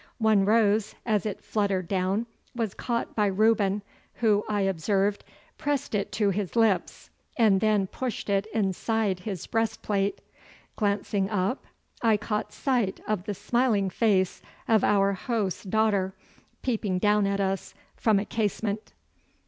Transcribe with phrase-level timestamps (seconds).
[0.17, 3.83] One rose as it fluttered down was caught by Reuben,
[4.15, 5.23] who, I observed,
[5.59, 10.19] pressed it to his lips, and then pushed it inside his breastplate.
[10.75, 11.65] Glancing up,
[12.01, 16.15] I caught sight, of the smiling face of our host's daughter
[16.63, 18.93] peeping down at us from a casement.